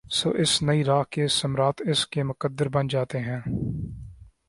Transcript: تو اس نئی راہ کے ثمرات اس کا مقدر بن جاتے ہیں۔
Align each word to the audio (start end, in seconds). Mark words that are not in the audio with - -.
تو 0.15 0.27
اس 0.43 0.51
نئی 0.63 0.83
راہ 0.83 1.03
کے 1.11 1.27
ثمرات 1.27 1.81
اس 1.91 2.07
کا 2.07 2.23
مقدر 2.23 2.67
بن 2.69 2.87
جاتے 2.87 3.19
ہیں۔ 3.19 3.39